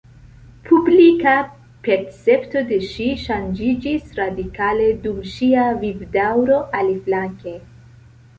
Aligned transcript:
Publika 0.67 1.33
percepto 1.87 2.63
de 2.71 2.79
ŝi 2.93 3.05
ŝanĝiĝis 3.25 4.09
radikale 4.21 4.89
dum 5.05 5.21
ŝia 5.35 5.67
vivdaŭro, 5.85 6.59
aliflanke. 6.81 7.55